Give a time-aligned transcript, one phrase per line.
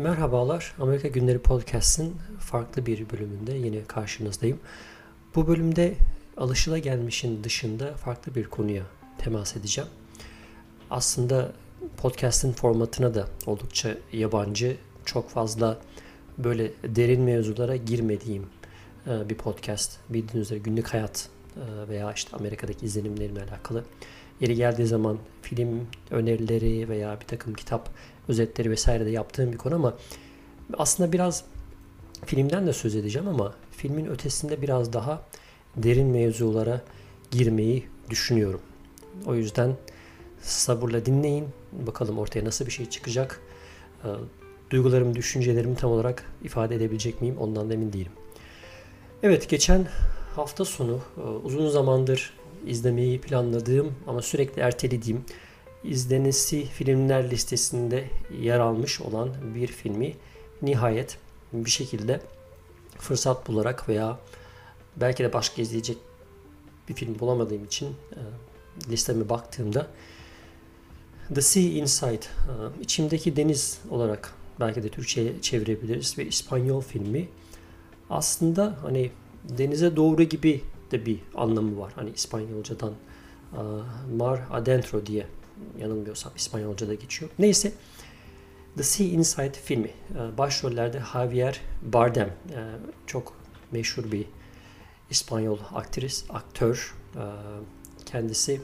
[0.00, 4.60] Merhabalar, Amerika Günleri Podcast'in farklı bir bölümünde yine karşınızdayım.
[5.34, 5.94] Bu bölümde
[6.36, 8.82] alışılagelmişin dışında farklı bir konuya
[9.18, 9.90] temas edeceğim.
[10.90, 11.52] Aslında
[11.96, 15.80] podcast'in formatına da oldukça yabancı, çok fazla
[16.38, 18.46] böyle derin mevzulara girmediğim
[19.06, 19.98] e, bir podcast.
[20.08, 23.84] Bildiğiniz üzere günlük hayat e, veya işte Amerika'daki izlenimlerimle alakalı.
[24.40, 27.90] Yeri geldiği zaman film önerileri veya bir takım kitap
[28.30, 29.94] özetleri vesaire de yaptığım bir konu ama
[30.78, 31.44] aslında biraz
[32.26, 35.22] filmden de söz edeceğim ama filmin ötesinde biraz daha
[35.76, 36.80] derin mevzulara
[37.30, 38.60] girmeyi düşünüyorum.
[39.26, 39.76] O yüzden
[40.42, 41.48] sabırla dinleyin.
[41.72, 43.40] Bakalım ortaya nasıl bir şey çıkacak.
[44.04, 44.08] Ee,
[44.70, 48.12] duygularımı, düşüncelerimi tam olarak ifade edebilecek miyim ondan da emin değilim.
[49.22, 49.86] Evet geçen
[50.36, 52.34] hafta sonu e, uzun zamandır
[52.66, 55.24] izlemeyi planladığım ama sürekli ertelediğim
[55.84, 60.16] izlenesi filmler listesinde yer almış olan bir filmi
[60.62, 61.18] nihayet
[61.52, 62.20] bir şekilde
[62.98, 64.18] fırsat bularak veya
[64.96, 65.98] belki de başka izleyecek
[66.88, 68.20] bir film bulamadığım için e,
[68.90, 69.86] listeme baktığımda
[71.34, 77.28] The Sea Inside, e, içimdeki deniz olarak belki de Türkçe'ye çevirebiliriz ve İspanyol filmi
[78.10, 79.10] aslında hani
[79.58, 81.92] denize doğru gibi de bir anlamı var.
[81.96, 82.92] Hani İspanyolcadan
[83.52, 83.60] e,
[84.16, 85.26] mar adentro diye
[85.78, 87.30] yanılmıyorsam İspanyolca'da geçiyor.
[87.38, 87.72] Neyse
[88.76, 89.90] The Sea Inside filmi.
[90.14, 92.28] E, başrollerde Javier Bardem.
[92.28, 92.60] E,
[93.06, 93.32] çok
[93.72, 94.26] meşhur bir
[95.10, 96.94] İspanyol aktris, aktör.
[97.14, 97.24] E,
[98.06, 98.60] kendisi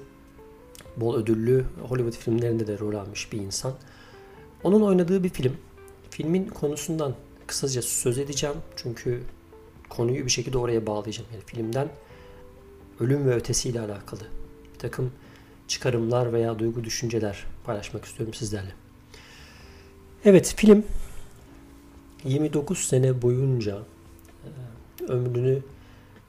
[0.97, 3.75] bol ödüllü Hollywood filmlerinde de rol almış bir insan.
[4.65, 5.57] Onun oynadığı bir film.
[6.11, 7.15] Filmin konusundan
[7.47, 8.57] kısaca söz edeceğim.
[8.77, 9.23] Çünkü
[9.89, 11.29] konuyu bir şekilde oraya bağlayacağım.
[11.33, 11.89] Yani filmden
[13.01, 14.21] ölüm ve ötesiyle alakalı
[14.75, 15.13] bir takım
[15.69, 18.71] çıkarımlar veya duygu düşünceler paylaşmak istiyorum sizlerle.
[20.25, 20.85] Evet film
[22.25, 25.63] 29 sene boyunca e, ömrünü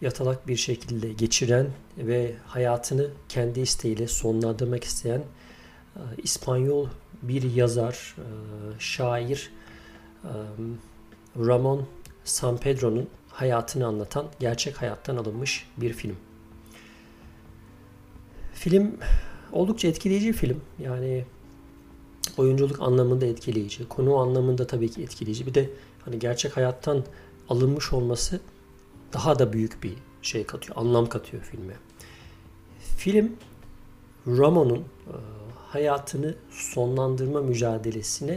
[0.01, 1.67] yatalak bir şekilde geçiren
[1.97, 5.19] ve hayatını kendi isteğiyle sonlandırmak isteyen
[5.95, 6.87] e, İspanyol
[7.21, 8.25] bir yazar, e,
[8.79, 9.51] şair
[11.37, 11.87] Ramon
[12.23, 16.15] San Pedro'nun hayatını anlatan gerçek hayattan alınmış bir film.
[18.57, 18.97] Film
[19.51, 20.61] oldukça etkileyici bir film.
[20.79, 21.25] Yani
[22.37, 25.47] oyunculuk anlamında etkileyici, konu anlamında tabii ki etkileyici.
[25.47, 25.69] Bir de
[26.05, 27.03] hani gerçek hayattan
[27.49, 28.39] alınmış olması
[29.13, 31.73] daha da büyük bir şey katıyor, anlam katıyor filme.
[32.97, 33.35] Film
[34.27, 34.83] Ramon'un e,
[35.67, 38.31] hayatını sonlandırma mücadelesine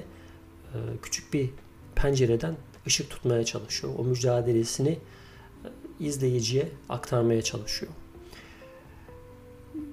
[0.74, 1.50] e, küçük bir
[1.94, 2.56] pencereden
[2.86, 3.92] ışık tutmaya çalışıyor.
[3.98, 5.68] O mücadelesini e,
[6.00, 7.92] izleyiciye aktarmaya çalışıyor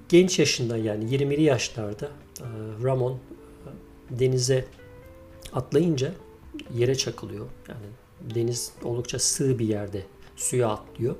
[0.08, 2.06] genç yaşında yani 20'li yaşlarda
[2.40, 2.44] e,
[2.82, 3.18] Ramon e,
[4.18, 4.64] denize
[5.52, 6.12] atlayınca
[6.74, 7.46] yere çakılıyor.
[7.68, 7.86] Yani
[8.34, 10.02] deniz oldukça sığ bir yerde
[10.36, 11.16] suya atlıyor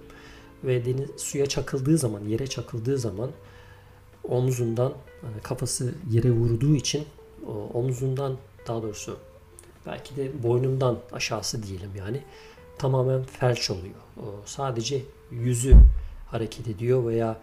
[0.64, 3.30] ve deniz suya çakıldığı zaman, yere çakıldığı zaman
[4.24, 4.92] omzundan
[5.42, 7.04] kafası yere vurduğu için
[7.74, 9.18] omzundan daha doğrusu
[9.86, 12.22] belki de boynundan aşağısı diyelim yani
[12.78, 13.94] tamamen felç oluyor.
[14.46, 15.76] Sadece yüzü
[16.30, 17.40] hareket ediyor veya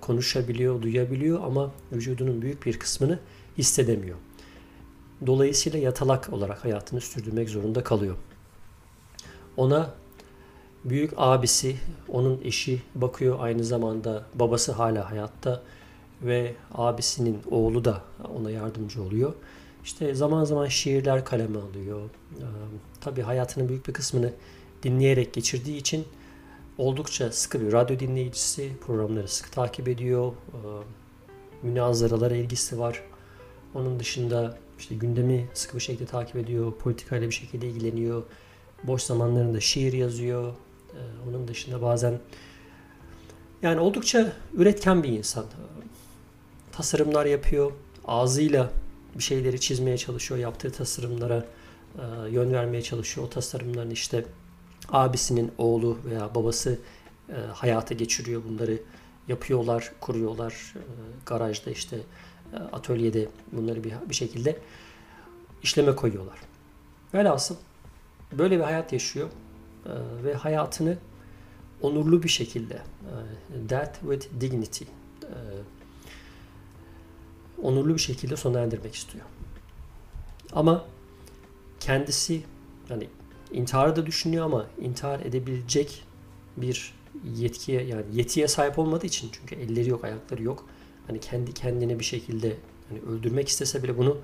[0.00, 3.18] konuşabiliyor, duyabiliyor ama vücudunun büyük bir kısmını
[3.58, 4.16] hissedemiyor.
[5.26, 8.16] Dolayısıyla yatalak olarak hayatını sürdürmek zorunda kalıyor.
[9.56, 9.94] Ona
[10.84, 11.76] büyük abisi,
[12.08, 15.62] onun eşi bakıyor aynı zamanda babası hala hayatta
[16.22, 18.02] ve abisinin oğlu da
[18.38, 19.32] ona yardımcı oluyor.
[19.84, 22.00] İşte zaman zaman şiirler kaleme alıyor.
[22.00, 22.42] Ee,
[23.00, 24.32] tabii hayatının büyük bir kısmını
[24.82, 26.04] dinleyerek geçirdiği için
[26.78, 28.72] oldukça sıkı bir radyo dinleyicisi.
[28.80, 30.32] Programları sık takip ediyor.
[30.32, 30.58] E,
[31.62, 33.02] münazaralara ilgisi var.
[33.74, 36.72] Onun dışında işte gündemi sıkı bir şekilde takip ediyor.
[36.72, 38.22] Politikayla bir şekilde ilgileniyor.
[38.84, 40.52] Boş zamanlarında şiir yazıyor.
[40.92, 42.20] E, onun dışında bazen
[43.62, 45.44] yani oldukça üretken bir insan.
[46.72, 47.72] Tasarımlar yapıyor.
[48.04, 48.70] Ağzıyla
[49.14, 50.40] bir şeyleri çizmeye çalışıyor.
[50.40, 51.46] Yaptığı tasarımlara
[51.98, 53.26] e, yön vermeye çalışıyor.
[53.26, 54.24] O tasarımların işte
[54.88, 56.78] abisinin oğlu veya babası
[57.28, 58.78] e, hayata geçiriyor bunları
[59.28, 60.74] yapıyorlar, kuruyorlar.
[60.76, 60.80] E,
[61.26, 61.98] garajda işte
[62.52, 64.58] e, atölyede bunları bir, bir şekilde
[65.62, 66.38] işleme koyuyorlar.
[67.14, 67.56] Velhasıl
[68.32, 69.28] böyle bir hayat yaşıyor
[69.86, 70.98] e, ve hayatını
[71.82, 74.84] onurlu bir şekilde e, death with dignity
[75.22, 75.34] e,
[77.62, 79.24] onurlu bir şekilde sona erdirmek istiyor.
[80.52, 80.84] Ama
[81.80, 82.42] kendisi
[82.90, 83.08] yani
[83.52, 86.04] intiharı da düşünüyor ama intihar edebilecek
[86.56, 86.94] bir
[87.36, 90.64] yetkiye yani yetiye sahip olmadığı için çünkü elleri yok, ayakları yok.
[91.06, 92.56] Hani kendi kendine bir şekilde
[92.88, 94.18] hani öldürmek istese bile bunu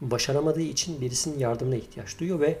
[0.00, 2.58] başaramadığı için birisinin yardımına ihtiyaç duyuyor ve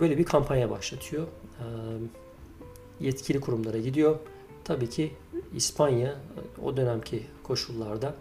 [0.00, 1.26] böyle bir kampanya başlatıyor.
[1.60, 1.64] Ee,
[3.00, 4.18] yetkili kurumlara gidiyor.
[4.64, 5.12] Tabii ki
[5.54, 6.16] İspanya
[6.62, 8.14] o dönemki koşullarda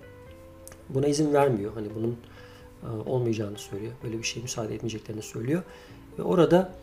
[0.89, 1.71] buna izin vermiyor.
[1.73, 2.17] Hani bunun
[2.83, 3.93] e, olmayacağını söylüyor.
[4.03, 5.63] Böyle bir şey müsaade etmeyeceklerini söylüyor.
[6.19, 6.73] Ve orada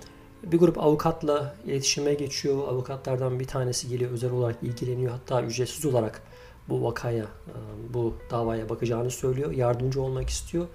[0.43, 2.69] bir grup avukatla iletişime geçiyor.
[2.69, 5.13] Avukatlardan bir tanesi geliyor özel olarak ilgileniyor.
[5.13, 6.23] Hatta ücretsiz olarak
[6.69, 7.57] bu vakaya, e,
[7.95, 9.53] bu davaya bakacağını söylüyor.
[9.53, 10.67] Yardımcı olmak istiyor.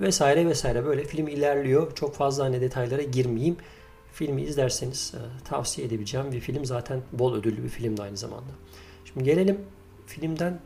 [0.00, 1.94] Vesaire vesaire böyle film ilerliyor.
[1.94, 3.56] Çok fazla hani detaylara girmeyeyim.
[4.12, 6.64] Filmi izlerseniz e, tavsiye edebileceğim bir film.
[6.64, 8.50] Zaten bol ödüllü bir film de aynı zamanda.
[9.04, 9.58] Şimdi gelelim
[10.06, 10.60] filmden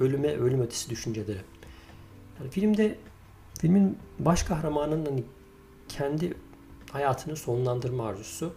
[0.00, 1.38] ölüme, ölüm ötesi düşünceleri.
[2.40, 2.98] Yani filmde
[3.60, 5.24] filmin baş kahramanının hani
[5.88, 6.34] kendi
[6.90, 8.52] hayatını sonlandırma arzusu.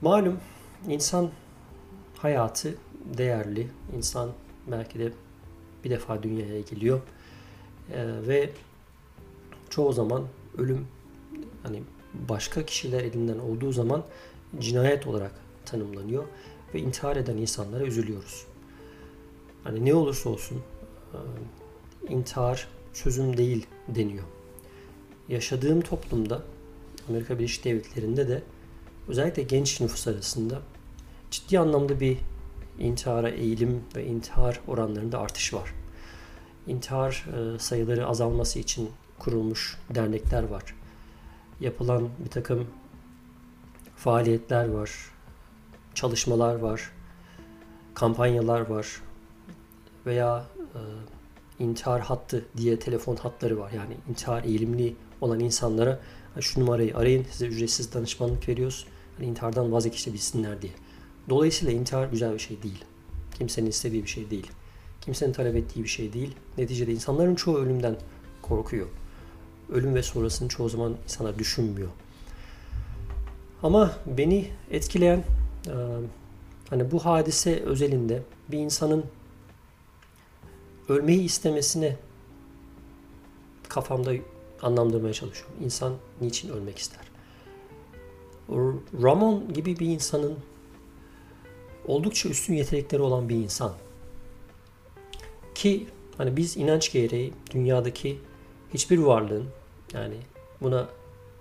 [0.00, 0.40] Malum
[0.88, 1.30] insan
[2.18, 2.74] hayatı
[3.04, 3.70] değerli.
[3.96, 4.30] İnsan
[4.66, 5.12] belki de
[5.84, 7.00] bir defa dünyaya geliyor.
[7.92, 8.50] Ee, ve
[9.70, 10.24] çoğu zaman
[10.58, 10.86] ölüm
[11.62, 11.82] hani
[12.14, 14.04] başka kişiler elinden olduğu zaman
[14.58, 15.32] cinayet olarak
[15.64, 16.24] tanımlanıyor
[16.74, 18.46] ve intihar eden insanlara üzülüyoruz.
[19.64, 20.62] Hani ne olursa olsun
[21.12, 21.18] e,
[22.12, 24.24] intihar çözüm değil deniyor.
[25.28, 26.42] Yaşadığım toplumda
[27.08, 28.42] Amerika Birleşik Devletleri'nde de
[29.08, 30.60] özellikle genç nüfus arasında
[31.30, 32.18] ciddi anlamda bir
[32.78, 35.74] intihara eğilim ve intihar oranlarında artış var.
[36.66, 40.74] İntihar e, sayıları azalması için kurulmuş dernekler var.
[41.60, 42.66] Yapılan bir takım
[43.96, 44.90] faaliyetler var,
[45.94, 46.92] çalışmalar var,
[47.94, 49.02] kampanyalar var
[50.06, 50.80] veya e,
[51.64, 53.70] intihar hattı diye telefon hatları var.
[53.72, 56.00] Yani intihar eğilimli olan insanlara
[56.40, 58.86] şu numarayı arayın size ücretsiz danışmanlık veriyoruz.
[59.16, 60.72] Hani intihardan vazgeçebilsinler diye.
[61.28, 62.84] Dolayısıyla intihar güzel bir şey değil.
[63.38, 64.46] Kimsenin istediği bir şey değil.
[65.00, 66.34] Kimsenin talep ettiği bir şey değil.
[66.58, 67.96] Neticede insanların çoğu ölümden
[68.42, 68.86] korkuyor.
[69.72, 71.88] Ölüm ve sonrasını çoğu zaman insana düşünmüyor.
[73.62, 75.24] Ama beni etkileyen
[76.70, 79.04] hani bu hadise özelinde bir insanın
[80.88, 81.96] ölmeyi istemesine
[83.68, 84.12] kafamda
[84.64, 85.56] anlamlandırmaya çalışıyorum.
[85.64, 87.00] İnsan niçin ölmek ister?
[89.02, 90.38] Ramon gibi bir insanın
[91.86, 93.72] oldukça üstün yetenekleri olan bir insan.
[95.54, 95.86] Ki
[96.18, 98.18] hani biz inanç gereği dünyadaki
[98.74, 99.46] hiçbir varlığın
[99.92, 100.16] yani
[100.60, 100.88] buna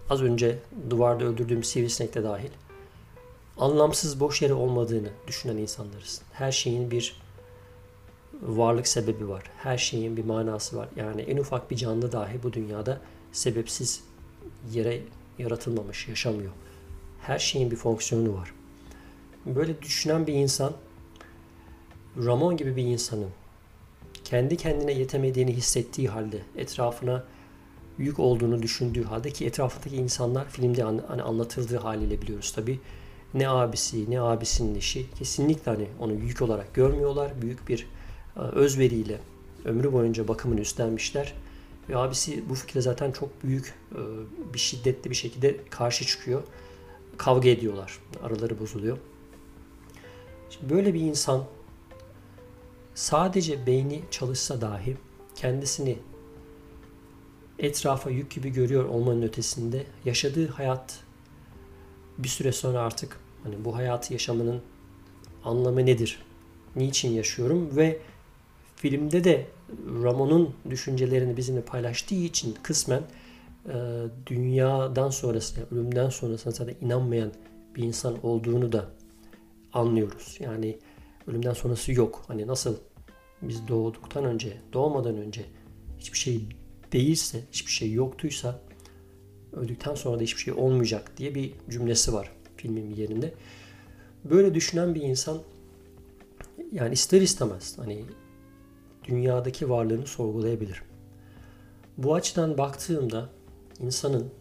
[0.09, 0.59] az önce
[0.89, 2.49] duvarda öldürdüğüm sivrisinek de dahil
[3.57, 6.21] anlamsız boş yere olmadığını düşünen insanlarız.
[6.33, 7.21] Her şeyin bir
[8.41, 9.43] varlık sebebi var.
[9.57, 10.89] Her şeyin bir manası var.
[10.95, 13.01] Yani en ufak bir canlı dahi bu dünyada
[13.33, 14.03] sebepsiz
[14.71, 15.01] yere
[15.39, 16.51] yaratılmamış, yaşamıyor.
[17.21, 18.53] Her şeyin bir fonksiyonu var.
[19.45, 20.73] Böyle düşünen bir insan
[22.17, 23.29] Ramon gibi bir insanın
[24.23, 27.23] kendi kendine yetemediğini hissettiği halde etrafına
[27.97, 32.79] yük olduğunu düşündüğü halde ki etrafındaki insanlar filmde hani anlatıldığı haliyle biliyoruz tabi
[33.33, 37.31] ne abisi ne abisinin eşi kesinlikle hani onu yük olarak görmüyorlar.
[37.41, 37.87] Büyük bir
[38.37, 39.19] e, özveriyle
[39.65, 41.33] ömrü boyunca bakımını üstlenmişler.
[41.89, 43.99] Ve abisi bu fikre zaten çok büyük e,
[44.53, 46.43] bir şiddetli bir şekilde karşı çıkıyor.
[47.17, 47.99] Kavga ediyorlar.
[48.23, 48.97] Araları bozuluyor.
[50.49, 51.45] Şimdi böyle bir insan
[52.95, 54.97] sadece beyni çalışsa dahi
[55.35, 55.97] kendisini
[57.59, 60.99] etrafa yük gibi görüyor olmanın ötesinde yaşadığı hayat
[62.17, 64.61] bir süre sonra artık hani bu hayatı yaşamanın
[65.43, 66.25] anlamı nedir?
[66.75, 67.99] Niçin yaşıyorum ve
[68.75, 69.47] filmde de
[70.03, 73.01] Ramon'un düşüncelerini bizimle paylaştığı için kısmen
[73.67, 73.73] e,
[74.27, 77.31] dünyadan sonrasına, ölümden sonrasına zaten inanmayan
[77.75, 78.85] bir insan olduğunu da
[79.73, 80.37] anlıyoruz.
[80.39, 80.77] Yani
[81.27, 82.23] ölümden sonrası yok.
[82.27, 82.75] Hani nasıl
[83.41, 85.45] biz doğduktan önce, doğmadan önce
[85.97, 86.41] hiçbir şey
[86.91, 88.59] değilse, hiçbir şey yoktuysa
[89.53, 93.33] öldükten sonra da hiçbir şey olmayacak diye bir cümlesi var filmin yerinde.
[94.23, 95.41] Böyle düşünen bir insan
[96.71, 98.05] yani ister istemez hani
[99.03, 100.81] dünyadaki varlığını sorgulayabilir.
[101.97, 103.29] Bu açıdan baktığımda
[103.79, 104.31] insanın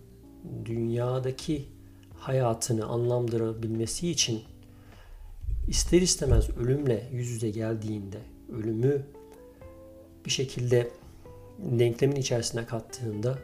[0.65, 1.69] dünyadaki
[2.19, 4.43] hayatını anlamlandırabilmesi için
[5.69, 8.19] ister istemez ölümle yüz yüze geldiğinde
[8.53, 9.07] ölümü
[10.27, 10.91] bir şekilde
[11.59, 13.39] denklemin içerisine kattığında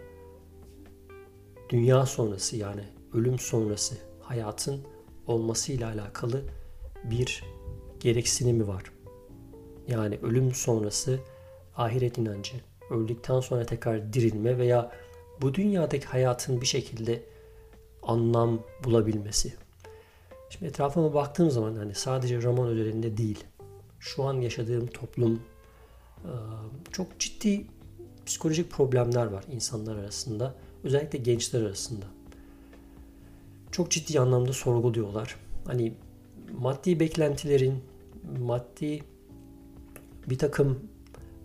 [1.68, 2.82] dünya sonrası yani
[3.14, 4.80] ölüm sonrası hayatın
[5.26, 6.42] olmasıyla alakalı
[7.04, 7.44] bir
[8.00, 8.82] gereksinimi var.
[9.88, 11.18] Yani ölüm sonrası
[11.76, 12.56] ahiret inancı,
[12.90, 14.92] öldükten sonra tekrar dirilme veya
[15.42, 17.22] bu dünyadaki hayatın bir şekilde
[18.02, 19.54] anlam bulabilmesi.
[20.50, 23.44] Şimdi etrafıma baktığım zaman hani sadece roman özelinde değil,
[23.98, 25.42] şu an yaşadığım toplum
[26.92, 27.66] çok ciddi
[28.26, 30.54] psikolojik problemler var insanlar arasında.
[30.84, 32.04] Özellikle gençler arasında.
[33.70, 35.36] Çok ciddi anlamda sorguluyorlar.
[35.66, 35.94] Hani
[36.58, 37.84] maddi beklentilerin,
[38.38, 39.04] maddi
[40.30, 40.78] bir takım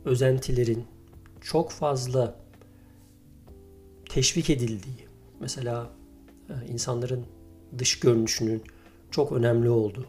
[0.06, 0.84] özentilerin
[1.42, 2.36] çok fazla
[4.10, 5.08] teşvik edildiği,
[5.40, 5.90] mesela
[6.50, 7.26] e, insanların
[7.78, 8.64] dış görünüşünün
[9.12, 10.08] çok önemli olduğu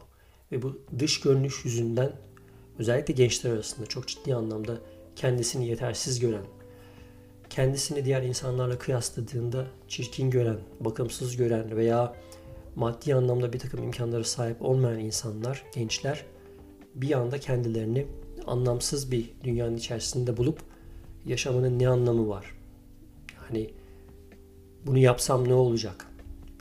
[0.52, 2.12] ve bu dış görünüş yüzünden
[2.78, 4.78] özellikle gençler arasında çok ciddi anlamda
[5.16, 6.44] kendisini yetersiz gören,
[7.50, 12.16] kendisini diğer insanlarla kıyasladığında çirkin gören, bakımsız gören veya
[12.76, 16.24] maddi anlamda bir takım imkanları sahip olmayan insanlar, gençler
[16.94, 18.06] bir anda kendilerini
[18.46, 20.60] anlamsız bir dünyanın içerisinde bulup
[21.26, 22.54] yaşamının ne anlamı var?
[23.48, 23.70] Hani
[24.86, 26.06] bunu yapsam ne olacak?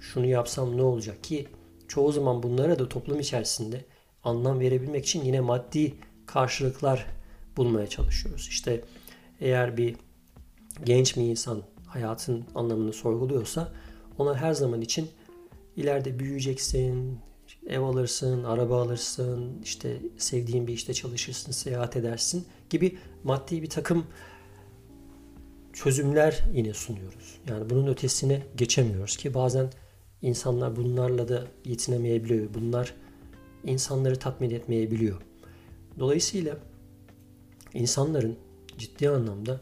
[0.01, 1.47] Şunu yapsam ne olacak ki
[1.87, 3.85] çoğu zaman bunlara da toplum içerisinde
[4.23, 5.93] anlam verebilmek için yine maddi
[6.25, 7.05] karşılıklar
[7.57, 8.47] bulmaya çalışıyoruz.
[8.47, 8.81] İşte
[9.41, 9.95] eğer bir
[10.85, 13.73] genç bir insan hayatın anlamını sorguluyorsa
[14.17, 15.09] ona her zaman için
[15.75, 17.19] ileride büyüyeceksin,
[17.67, 24.05] ev alırsın, araba alırsın, işte sevdiğin bir işte çalışırsın, seyahat edersin gibi maddi bir takım
[25.73, 27.37] çözümler yine sunuyoruz.
[27.49, 29.69] Yani bunun ötesine geçemiyoruz ki bazen
[30.21, 32.53] insanlar bunlarla da yetinemeyebiliyor.
[32.53, 32.93] Bunlar
[33.63, 35.21] insanları tatmin etmeyebiliyor.
[35.99, 36.57] Dolayısıyla
[37.73, 38.37] insanların
[38.77, 39.61] ciddi anlamda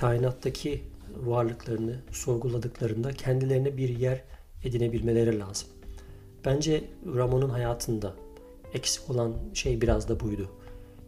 [0.00, 0.82] kainattaki
[1.16, 4.24] varlıklarını sorguladıklarında kendilerine bir yer
[4.64, 5.68] edinebilmeleri lazım.
[6.44, 6.84] Bence
[7.16, 8.14] Ramon'un hayatında
[8.74, 10.50] eksik olan şey biraz da buydu.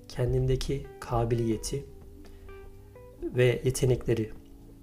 [0.09, 1.85] Kendindeki kabiliyeti
[3.23, 4.31] ve yetenekleri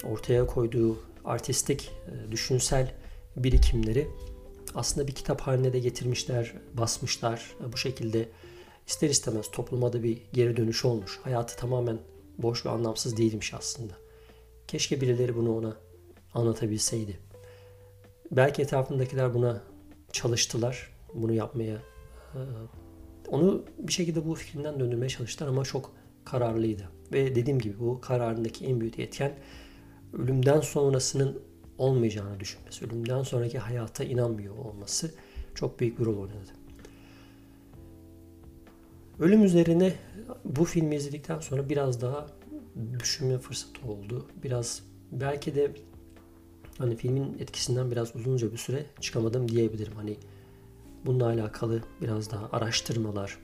[0.04, 2.96] ortaya koyduğu artistik, e, düşünsel
[3.38, 4.08] birikimleri
[4.76, 7.56] aslında bir kitap haline de getirmişler, basmışlar.
[7.74, 8.30] Bu şekilde
[8.88, 11.20] ister istemez topluma da bir geri dönüş olmuş.
[11.24, 11.98] Hayatı tamamen
[12.38, 13.94] boş ve anlamsız değilmiş aslında.
[14.68, 15.78] Keşke birileri bunu ona
[16.34, 17.20] anlatabilseydi.
[18.32, 19.62] Belki etrafındakiler buna
[20.12, 20.90] çalıştılar.
[21.14, 21.76] Bunu yapmaya
[22.34, 22.42] e,
[23.28, 25.92] onu bir şekilde bu fikrinden döndürmeye çalıştılar ama çok
[26.26, 26.90] kararlıydı.
[27.14, 29.34] Ve dediğim gibi bu kararındaki en büyük etken
[30.14, 31.42] ölümden sonrasının
[31.78, 35.12] olmayacağını düşünmesi, ölümden sonraki hayata inanmıyor olması
[35.56, 36.52] çok büyük bir rol oynadı.
[39.20, 39.94] Ölüm üzerine
[40.46, 42.28] bu filmi izledikten sonra biraz daha
[43.00, 44.28] düşünme fırsatı oldu.
[44.44, 45.72] Biraz belki de
[46.80, 49.94] hani filmin etkisinden biraz uzunca bir süre çıkamadım diyebilirim.
[49.96, 50.18] Hani
[51.06, 53.40] bununla alakalı biraz daha araştırmalar,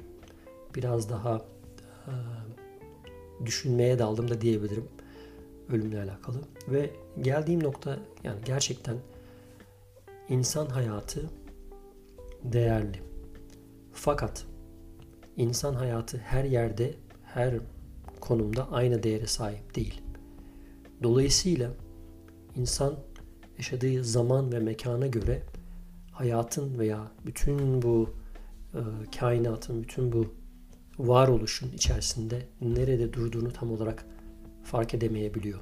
[0.75, 1.45] biraz daha
[2.07, 2.13] e,
[3.45, 4.87] düşünmeye daldım da diyebilirim
[5.69, 6.37] ölümle alakalı.
[6.67, 6.89] Ve
[7.21, 8.97] geldiğim nokta yani gerçekten
[10.29, 11.29] insan hayatı
[12.43, 12.99] değerli.
[13.93, 14.45] Fakat
[15.37, 17.53] insan hayatı her yerde, her
[18.19, 20.01] konumda aynı değere sahip değil.
[21.03, 21.71] Dolayısıyla
[22.55, 22.95] insan
[23.57, 25.41] yaşadığı zaman ve mekana göre
[26.12, 28.09] hayatın veya bütün bu
[28.74, 28.79] e,
[29.19, 30.33] kainatın, bütün bu
[31.00, 34.05] varoluşun içerisinde nerede durduğunu tam olarak
[34.63, 35.59] fark edemeyebiliyor.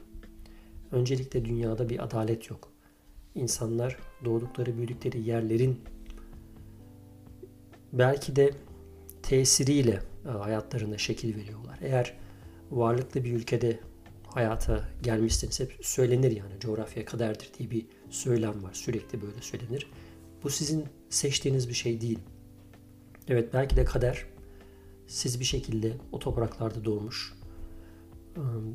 [0.91, 2.69] Öncelikle dünyada bir adalet yok.
[3.35, 5.79] İnsanlar doğdukları, büyüdükleri yerlerin
[7.93, 8.51] belki de
[9.23, 11.79] tesiriyle e, hayatlarına şekil veriyorlar.
[11.81, 12.13] Eğer
[12.71, 13.79] varlıklı bir ülkede
[14.35, 18.73] hayata gelmişseniz hep söylenir yani coğrafya kaderdir diye bir söylem var.
[18.73, 19.87] Sürekli böyle söylenir.
[20.43, 22.19] Bu sizin seçtiğiniz bir şey değil.
[23.27, 24.25] Evet belki de kader
[25.07, 27.33] siz bir şekilde o topraklarda doğmuş.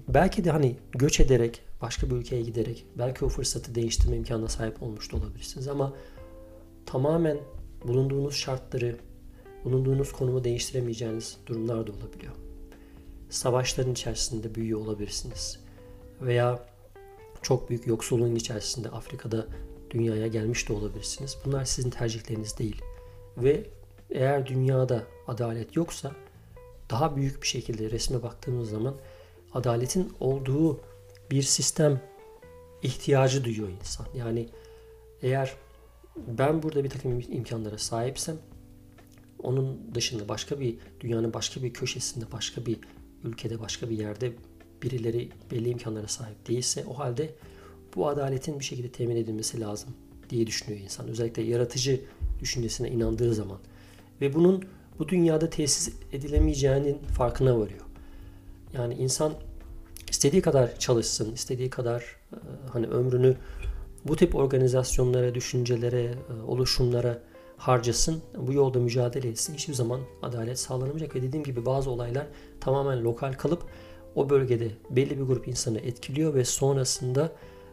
[0.09, 4.83] Belki de hani göç ederek, başka bir ülkeye giderek belki o fırsatı değiştirme imkanına sahip
[4.83, 5.93] olmuş da olabilirsiniz ama
[6.87, 7.39] tamamen
[7.85, 8.97] bulunduğunuz şartları,
[9.65, 12.33] bulunduğunuz konumu değiştiremeyeceğiniz durumlar da olabiliyor.
[13.31, 15.61] Savaşların içerisinde büyüyor olabilirsiniz.
[16.21, 16.67] Veya
[17.43, 19.47] çok büyük yoksulluğun içerisinde Afrika'da
[19.91, 21.39] dünyaya gelmiş de olabilirsiniz.
[21.45, 22.83] Bunlar sizin tercihleriniz değil.
[23.37, 23.67] Ve
[24.11, 26.13] eğer dünyada adalet yoksa
[26.91, 28.95] daha büyük bir şekilde resme baktığımız zaman
[29.53, 30.81] adaletin olduğu
[31.31, 32.01] bir sistem
[32.83, 34.07] ihtiyacı duyuyor insan.
[34.15, 34.49] Yani
[35.23, 35.55] eğer
[36.17, 38.37] ben burada bir takım imkanlara sahipsem
[39.43, 42.79] onun dışında başka bir dünyanın başka bir köşesinde, başka bir
[43.25, 44.33] ülkede, başka bir yerde
[44.83, 47.35] birileri belli imkanlara sahip değilse o halde
[47.97, 49.91] bu adaletin bir şekilde temin edilmesi lazım
[50.31, 51.09] diye düşünüyor insan.
[51.09, 52.01] Özellikle yaratıcı
[52.41, 53.59] düşüncesine inandığı zaman.
[54.21, 54.65] Ve bunun
[54.99, 57.81] bu dünyada tesis edilemeyeceğinin farkına varıyor.
[58.75, 59.35] Yani insan
[60.09, 62.37] istediği kadar çalışsın, istediği kadar e,
[62.73, 63.37] hani ömrünü
[64.05, 67.23] bu tip organizasyonlara, düşüncelere, e, oluşumlara
[67.59, 69.55] harcasın, bu yolda mücadele etsin.
[69.55, 72.27] Hiçbir zaman adalet sağlanamayacak ve dediğim gibi bazı olaylar
[72.61, 73.65] tamamen lokal kalıp
[74.15, 77.33] o bölgede belli bir grup insanı etkiliyor ve sonrasında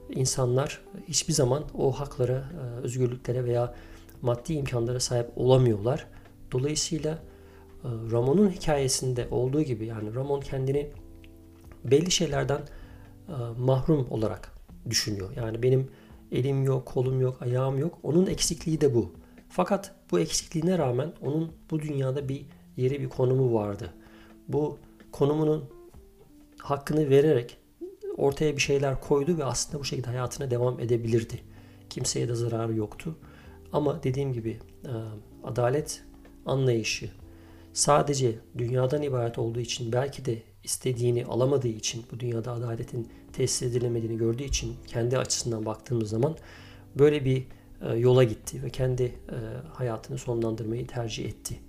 [0.10, 3.76] insanlar hiçbir zaman o haklara, e, özgürlüklere veya
[4.22, 6.08] maddi imkanlara sahip olamıyorlar.
[6.52, 10.90] Dolayısıyla e, Ramon'un hikayesinde olduğu gibi yani Ramon kendini
[11.84, 12.62] belli şeylerden
[13.28, 14.52] e, mahrum olarak
[14.90, 15.30] düşünüyor.
[15.36, 15.88] Yani benim
[16.32, 18.00] elim yok, kolum yok, ayağım yok.
[18.04, 19.12] Onun eksikliği de bu.
[19.56, 22.46] Fakat bu eksikliğine rağmen onun bu dünyada bir
[22.78, 23.94] yeri, bir konumu vardı.
[24.48, 24.78] Bu
[25.12, 25.70] konumunun
[26.58, 27.58] hakkını vererek
[28.18, 31.40] ortaya bir şeyler koydu ve aslında bu şekilde hayatına devam edebilirdi.
[31.90, 33.16] Kimseye de zararı yoktu.
[33.74, 34.92] Ama dediğim gibi e,
[35.44, 36.04] adalet
[36.46, 37.12] anlayışı
[37.74, 44.18] sadece dünyadan ibaret olduğu için belki de istediğini alamadığı için bu dünyada adaletin tesis edilemediğini
[44.18, 46.36] gördüğü için kendi açısından baktığımız zaman
[46.96, 47.48] böyle bir
[47.98, 49.38] yola gitti ve kendi e,
[49.74, 51.60] hayatını sonlandırmayı tercih etti.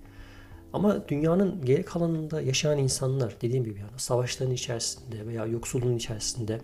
[0.73, 6.61] Ama dünyanın geri kalanında yaşayan insanlar dediğim gibi yani savaşların içerisinde veya yoksulluğun içerisinde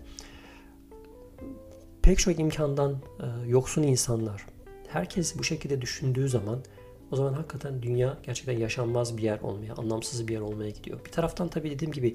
[2.02, 4.46] pek çok imkandan e, yoksun insanlar
[4.88, 6.58] herkes bu şekilde düşündüğü zaman
[7.10, 11.04] o zaman hakikaten dünya gerçekten yaşanmaz bir yer olmaya, anlamsız bir yer olmaya gidiyor.
[11.04, 12.14] Bir taraftan tabii dediğim gibi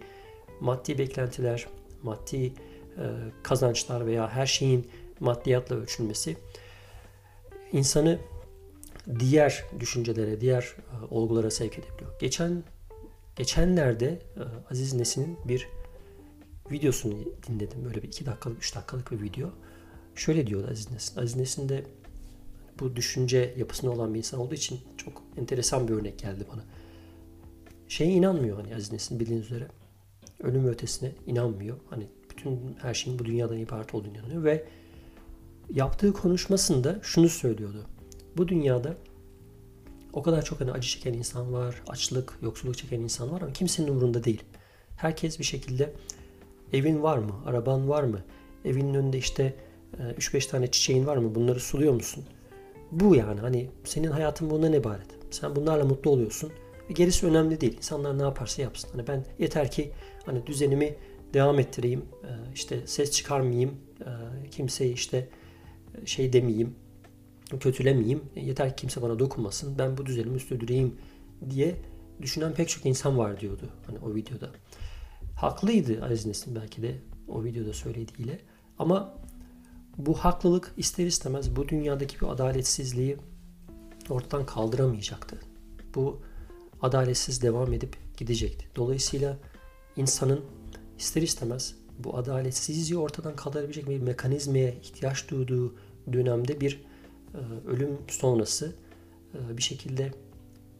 [0.59, 1.67] maddi beklentiler,
[2.03, 2.53] maddi e,
[3.43, 4.88] kazançlar veya her şeyin
[5.19, 6.38] maddiyatla ölçülmesi
[7.72, 8.20] insanı
[9.20, 12.20] diğer düşüncelere, diğer e, olgulara sevk edebiliyor.
[12.20, 12.64] Geçen
[13.36, 15.70] geçenlerde e, Aziz Nesin'in bir
[16.72, 17.16] videosunu
[17.48, 17.86] dinledim.
[17.86, 19.50] Böyle bir iki dakikalık, üç dakikalık bir video.
[20.16, 21.22] Şöyle diyordu Aziz Nesin.
[21.22, 21.84] Aziz Nesin de
[22.80, 26.64] bu düşünce yapısında olan bir insan olduğu için çok enteresan bir örnek geldi bana.
[27.88, 29.68] Şeye inanmıyor hani Aziz Nesin bildiğiniz üzere.
[30.44, 31.78] Ölüm ötesine inanmıyor.
[31.90, 34.66] Hani bütün her şeyin bu dünyadan ibaret olduğunu inanıyor ve
[35.74, 37.86] yaptığı konuşmasında şunu söylüyordu.
[38.38, 38.96] Bu dünyada
[40.14, 43.88] o kadar çok hani acı çeken insan var, açlık, yoksulluk çeken insan var ama kimsenin
[43.88, 44.44] umurunda değil.
[44.98, 45.94] Herkes bir şekilde
[46.74, 48.22] evin var mı, araban var mı,
[48.66, 49.55] evinin önünde işte
[50.18, 52.24] 3-5 e, tane çiçeğin var mı, bunları suluyor musun?
[52.92, 55.08] Bu yani hani senin hayatın bundan ibaret.
[55.32, 56.51] Sen bunlarla mutlu oluyorsun.
[56.90, 57.77] Ve gerisi önemli değil.
[57.77, 58.90] İnsanlar ne yaparsa yapsın.
[58.92, 59.92] Hani ben yeter ki
[60.25, 60.96] hani düzenimi
[61.34, 62.05] devam ettireyim.
[62.24, 63.75] E, işte ses çıkarmayayım.
[64.01, 65.27] E, kimseyi işte
[66.05, 66.75] şey demeyeyim
[67.57, 68.22] kötülemeyeyim.
[68.35, 69.77] E, yeter ki kimse bana dokunmasın.
[69.79, 70.96] Ben bu düzenimi sürdüreyim
[71.50, 71.75] diye
[72.22, 74.50] düşünen pek çok insan var diyordu hani o videoda.
[75.35, 76.96] Haklıydı Aziz Nesin belki de
[77.27, 78.40] o videoda söylediğiyle.
[78.79, 79.14] Ama
[79.98, 83.18] bu haklılık ister istemez bu dünyadaki bir adaletsizliği
[84.09, 85.40] ortadan kaldıramayacaktı.
[85.96, 86.22] Bu
[86.81, 88.66] adaletsiz devam edip gidecekti.
[88.75, 89.38] Dolayısıyla
[89.96, 90.46] insanın
[90.98, 95.75] ister istemez bu adaletsizliği ortadan kaldırabilecek bir mekanizmaya ihtiyaç duyduğu
[96.13, 96.81] dönemde bir
[97.33, 98.75] e, ölüm sonrası
[99.33, 100.11] e, bir şekilde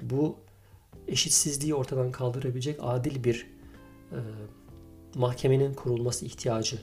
[0.01, 0.35] bu
[1.07, 3.47] eşitsizliği ortadan kaldırabilecek adil bir
[4.11, 4.17] e,
[5.15, 6.77] mahkemenin kurulması ihtiyacı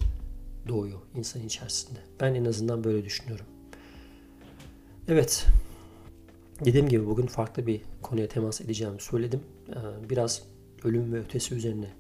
[0.69, 1.99] doğuyor insan içerisinde.
[2.21, 3.47] Ben en azından böyle düşünüyorum.
[5.09, 5.47] Evet.
[6.65, 9.41] Dediğim gibi bugün farklı bir konuya temas edeceğimi söyledim.
[10.11, 10.43] Biraz
[10.85, 11.91] ölüm ve ötesi üzerine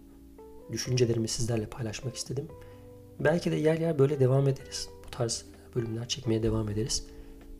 [0.72, 2.48] düşüncelerimi sizlerle paylaşmak istedim.
[3.20, 4.88] Belki de yer yer böyle devam ederiz.
[5.06, 5.44] Bu tarz
[5.76, 7.06] bölümler çekmeye devam ederiz.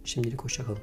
[0.05, 0.79] Şimdilik hoşçakalın.